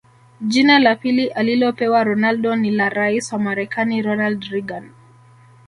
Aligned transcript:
Jina 0.41 0.79
la 0.79 0.95
pili 0.95 1.27
alilopewa 1.27 2.03
Ronaldo 2.03 2.55
ni 2.55 2.71
la 2.71 2.89
rais 2.89 3.33
wa 3.33 3.39
Marekani 3.39 4.01
Ronald 4.01 4.43
Reagan 4.43 4.91